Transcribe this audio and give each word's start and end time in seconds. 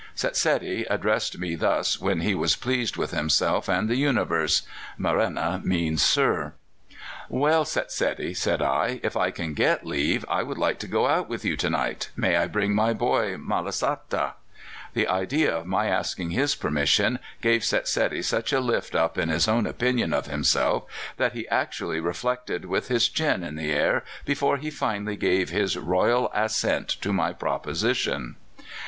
"Setsedi 0.15 0.83
addressed 0.89 1.37
me 1.37 1.53
thus 1.53 1.99
when 2.01 2.21
he 2.21 2.33
was 2.33 2.55
pleased 2.55 2.97
with 2.97 3.11
himself 3.11 3.69
and 3.69 3.87
the 3.87 3.95
universe: 3.97 4.63
Marenna 4.97 5.61
means 5.63 6.01
sir. 6.01 6.53
"'Well, 7.29 7.65
Setsedi,' 7.65 8.35
said 8.35 8.63
I, 8.63 8.99
'if 9.03 9.15
I 9.15 9.29
can 9.29 9.53
get 9.53 9.85
leave, 9.85 10.25
I 10.27 10.41
would 10.41 10.57
like 10.57 10.79
to 10.79 10.87
go 10.87 11.05
out 11.05 11.29
with 11.29 11.45
you 11.45 11.55
to 11.57 11.69
night. 11.69 12.09
May 12.15 12.35
I 12.35 12.47
bring 12.47 12.73
my 12.73 12.93
boy, 12.93 13.37
Malasata?' 13.37 14.33
"The 14.95 15.07
idea 15.07 15.55
of 15.57 15.67
my 15.67 15.85
asking 15.85 16.31
his 16.31 16.55
permission 16.55 17.19
gave 17.39 17.61
Setsedi 17.61 18.23
such 18.23 18.51
a 18.51 18.59
lift 18.59 18.95
up 18.95 19.19
in 19.19 19.29
his 19.29 19.47
own 19.47 19.67
opinion 19.67 20.15
of 20.15 20.25
himself 20.25 20.85
that 21.17 21.33
he 21.33 21.47
actually 21.49 21.99
reflected 21.99 22.65
with 22.65 22.87
his 22.87 23.07
chin 23.07 23.43
in 23.43 23.55
the 23.55 23.71
air 23.71 24.03
before 24.25 24.57
he 24.57 24.71
finally 24.71 25.15
gave 25.15 25.51
his 25.51 25.77
royal 25.77 26.31
assent 26.33 26.87
to 27.01 27.13
my 27.13 27.31
proposition. 27.31 28.35